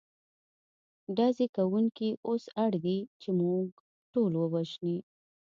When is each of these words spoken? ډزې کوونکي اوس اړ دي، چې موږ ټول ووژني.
ډزې 1.17 1.47
کوونکي 1.55 2.09
اوس 2.27 2.43
اړ 2.63 2.71
دي، 2.85 2.97
چې 3.21 3.29
موږ 3.39 3.65
ټول 4.13 4.31
ووژني. 4.37 4.97